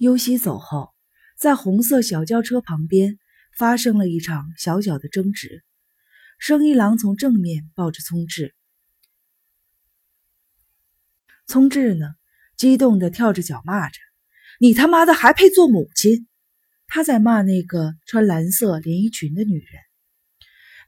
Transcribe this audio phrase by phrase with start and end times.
[0.00, 0.94] 优希走后，
[1.36, 3.18] 在红色小轿车旁边
[3.54, 5.62] 发生了一场小小的争执。
[6.38, 8.54] 生一郎从正面抱着聪智，
[11.46, 12.14] 聪智呢，
[12.56, 13.98] 激动的跳着脚骂着
[14.58, 16.26] ：“你他妈的还配做母亲！”
[16.88, 19.68] 他在骂那个穿蓝色连衣裙的女人。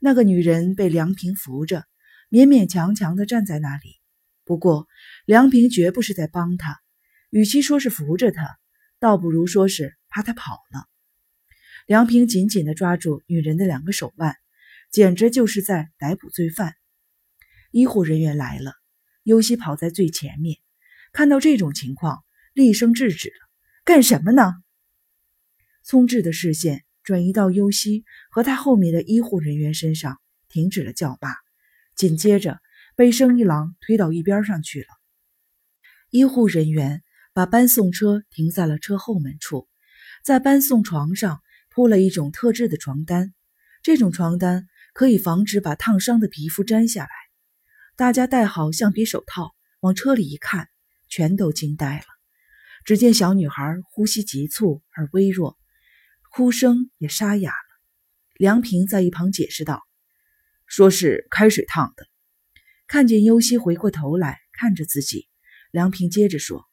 [0.00, 1.84] 那个女人被梁平扶着，
[2.30, 4.00] 勉勉强强的站在那里。
[4.46, 4.88] 不过，
[5.26, 6.80] 梁平绝不是在帮他，
[7.28, 8.58] 与其说是扶着他，
[9.02, 10.86] 倒不如说是怕他跑了。
[11.86, 14.36] 梁平紧紧的抓住女人的两个手腕。
[14.92, 16.74] 简直就是在逮捕罪犯。
[17.70, 18.74] 医护人员来了，
[19.22, 20.58] 尤西跑在最前面，
[21.14, 22.22] 看到这种情况，
[22.52, 23.48] 厉声制止了
[23.86, 24.52] ：“干什么呢？”
[25.82, 31.30] 聪智的视线转移到尤西和他后面的医护人员身上，停止了叫骂，
[31.96, 32.60] 紧接着
[32.94, 34.88] 被生一郎推到一边上去了。
[36.10, 39.68] 医护人员把搬送车停在了车后门处，
[40.24, 43.32] 在搬送床上铺了一种特制的床单，
[43.82, 44.66] 这种床单。
[44.94, 47.10] 可以防止把烫伤的皮肤粘下来。
[47.96, 50.68] 大家戴好橡皮手套，往车里一看，
[51.08, 52.04] 全都惊呆了。
[52.84, 55.56] 只见小女孩呼吸急促而微弱，
[56.30, 57.56] 哭声也沙哑了。
[58.34, 59.82] 梁平在一旁解释道
[60.68, 62.06] ：“说是开水烫的。”
[62.86, 65.26] 看见尤西回过头来看着自己，
[65.70, 66.68] 梁平接着说：“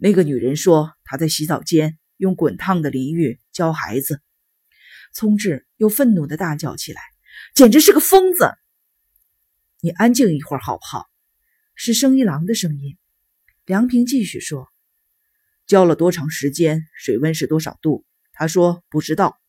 [0.00, 4.20] 那个女人说她在洗澡间用滚烫的淋浴教孩子。”
[5.14, 7.00] 聪智又愤怒地大叫起来。
[7.54, 8.52] 简直是个疯子！
[9.80, 11.06] 你安静一会儿好不好？
[11.74, 12.98] 是生一郎的声音。
[13.64, 14.68] 梁平继续说
[15.66, 16.84] ：“浇了多长时间？
[16.94, 19.40] 水温是多少度？”他说：“不知道。”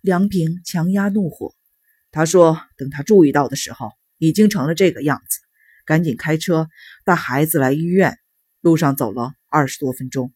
[0.00, 1.54] 梁平强压怒火。
[2.10, 5.40] 他说：“等他注意到的时候，已经成了这个样子。
[5.84, 6.68] 赶紧开车
[7.04, 8.18] 带孩子来医院。
[8.60, 10.32] 路上走了二十多分钟。”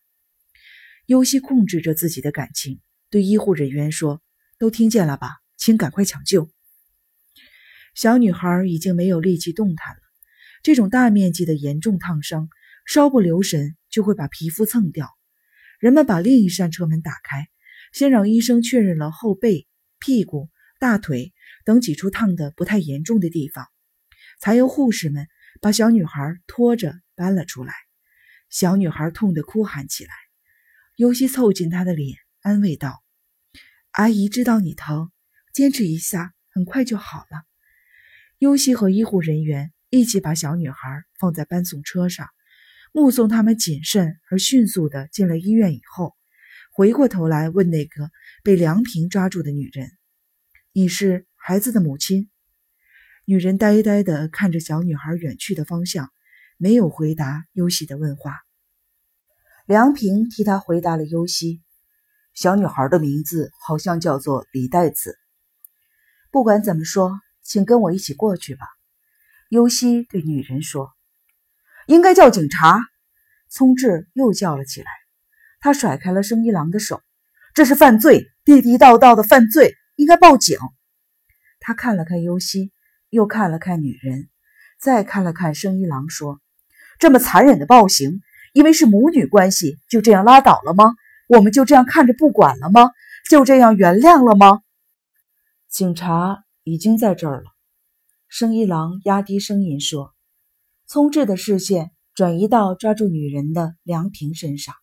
[1.06, 4.22] 尤西控制着自己的感情，对医护人员说
[4.58, 5.30] ：“都听见了吧？
[5.56, 6.50] 请赶快抢救。”
[7.94, 10.00] 小女孩已经没有力气动弹了。
[10.62, 12.48] 这种大面积的严重烫伤，
[12.86, 15.10] 稍不留神就会把皮肤蹭掉。
[15.78, 17.48] 人们把另一扇车门打开，
[17.92, 19.68] 先让医生确认了后背、
[19.98, 20.48] 屁股、
[20.80, 21.34] 大腿
[21.66, 23.66] 等几处烫得不太严重的地方，
[24.40, 25.28] 才由护士们
[25.60, 27.74] 把小女孩拖着搬了出来。
[28.54, 30.12] 小女孩痛得哭喊起来。
[30.94, 33.02] 尤西凑近她的脸，安慰道
[33.90, 35.10] ：“阿姨知道你疼，
[35.52, 37.42] 坚持一下，很快就好了。”
[38.38, 42.28] 尤西和医护人员一起把小女孩放在搬送车上，
[42.92, 46.14] 目送他们谨慎而迅速地进了医院以后，
[46.72, 48.12] 回过头来问那个
[48.44, 49.90] 被梁平抓住的女人
[50.70, 52.30] ：“你是孩子的母亲？”
[53.26, 56.12] 女人呆呆地看着小女孩远去的方向，
[56.56, 58.40] 没有回答尤西的问话。
[59.66, 61.62] 梁平替他回答了尤西
[62.34, 65.18] ：“小女孩的名字好像叫做李代子。
[66.30, 68.66] 不管怎么说。”请跟我一起过去吧，
[69.50, 70.94] 尤西对女人说。
[71.86, 72.80] 应该叫警察。
[73.50, 74.86] 聪智又叫了起来。
[75.60, 77.02] 他甩开了生一郎的手。
[77.52, 80.56] 这是犯罪，地地道道的犯罪，应该报警。
[81.60, 82.72] 他看了看尤西，
[83.10, 84.30] 又看了看女人，
[84.80, 86.40] 再看了看生一郎，说
[86.98, 88.20] ：“这么残忍的暴行，
[88.52, 90.94] 因为是母女关系，就这样拉倒了吗？
[91.28, 92.90] 我们就这样看着不管了吗？
[93.30, 94.62] 就这样原谅了吗？”
[95.68, 96.44] 警察。
[96.66, 97.50] 已经在这儿了，
[98.26, 100.14] 生一郎压低声音说。
[100.86, 104.74] 聪智的视线转移到抓住女人的梁平身上。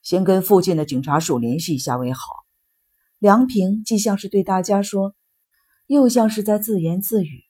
[0.00, 2.20] 先跟附近的警察署联系一下为好。
[3.18, 5.14] 梁平既像是对大家说，
[5.86, 7.44] 又像是在自言自语。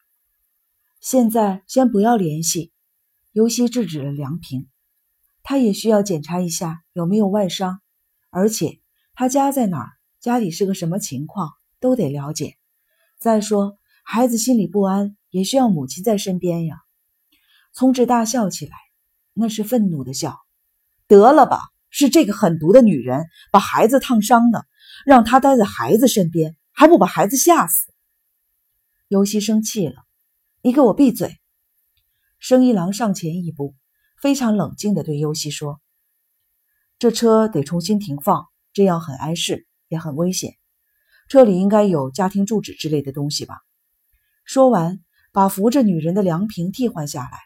[1.01, 2.73] 现在先不要联系。
[3.37, 4.67] 尤西制止了梁平，
[5.43, 7.83] 他也需要检查一下有没有外伤，
[8.31, 8.81] 而且
[9.13, 11.51] 他家在哪儿，家里是个什么情况。
[11.79, 12.57] 都得了解。
[13.19, 16.79] 再说，孩子心里不安，也需要母亲在身边呀。
[17.75, 18.73] 聪智大笑起来，
[19.35, 20.39] 那是愤怒的笑。
[21.07, 21.61] 得了吧，
[21.91, 24.65] 是这个狠毒的女人把孩子烫伤的，
[25.05, 27.93] 让他待在孩子身边，还不把孩子吓死？
[29.09, 30.07] 尤西生气了，
[30.63, 31.39] 你给我闭嘴！
[32.39, 33.75] 生一郎上前一步，
[34.21, 35.81] 非常冷静地对尤西说
[36.99, 40.55] ：“这车得重新停放，这样很碍事，也很危险。”
[41.29, 43.57] 车里应该有家庭住址之类的东西吧？
[44.45, 45.01] 说完，
[45.33, 47.39] 把扶着女人的梁平替换下来。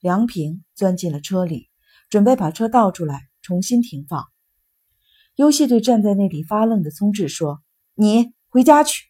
[0.00, 1.68] 梁平钻进了车里，
[2.08, 4.24] 准备把车倒出来重新停放。
[5.36, 7.62] 尤戏对站在那里发愣的聪智说
[7.94, 9.04] ：“你回家去。”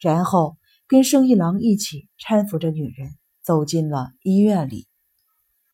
[0.00, 0.56] 然后
[0.86, 3.16] 跟生一郎一起搀扶着女人
[3.46, 4.88] 走进了医院里。